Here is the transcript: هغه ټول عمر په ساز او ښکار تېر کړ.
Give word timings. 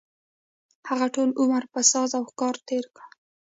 هغه 0.89 1.07
ټول 1.15 1.29
عمر 1.41 1.63
په 1.73 1.79
ساز 1.91 2.09
او 2.17 2.23
ښکار 2.31 2.55
تېر 2.67 2.85
کړ. 2.95 3.05